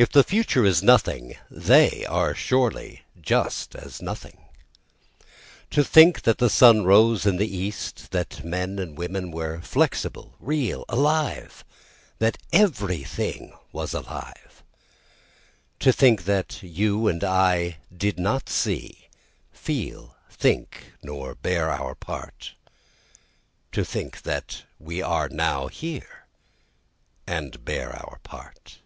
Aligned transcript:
If 0.00 0.10
the 0.12 0.22
future 0.22 0.64
is 0.64 0.80
nothing 0.80 1.34
they 1.50 2.06
are 2.06 2.32
just 2.32 2.36
as 2.36 2.38
surely 2.40 3.02
nothing. 4.08 4.44
To 5.70 5.82
think 5.82 6.22
that 6.22 6.38
the 6.38 6.48
sun 6.48 6.84
rose 6.84 7.26
in 7.26 7.36
the 7.36 7.52
east 7.52 8.12
that 8.12 8.44
men 8.44 8.78
and 8.78 8.96
women 8.96 9.32
were 9.32 9.60
flexible, 9.60 10.36
real, 10.38 10.84
alive 10.88 11.64
that 12.20 12.38
every 12.52 13.02
thing 13.02 13.52
was 13.72 13.92
alive, 13.92 14.62
To 15.80 15.90
think 15.92 16.26
that 16.26 16.62
you 16.62 17.08
and 17.08 17.24
I 17.24 17.78
did 17.92 18.20
not 18.20 18.48
see, 18.48 19.08
feel, 19.50 20.14
think, 20.30 20.92
nor 21.02 21.34
bear 21.34 21.72
our 21.72 21.96
part, 21.96 22.52
To 23.72 23.84
think 23.84 24.22
that 24.22 24.62
we 24.78 25.02
are 25.02 25.28
now 25.28 25.66
here 25.66 26.26
and 27.26 27.64
bear 27.64 27.92
our 27.96 28.20
part. 28.22 28.78